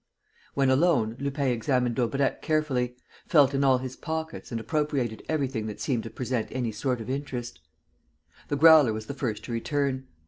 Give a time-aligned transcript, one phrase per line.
[0.55, 2.95] When alone, Lupin examined Daubrecq carefully,
[3.27, 7.07] felt in all his pockets and appropriated everything that seemed to present any sort of
[7.07, 7.59] interest.
[8.47, 10.07] The Growler was the first to return.